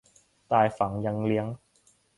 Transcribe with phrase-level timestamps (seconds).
[0.51, 1.47] ตายฝังยังเลี้ยง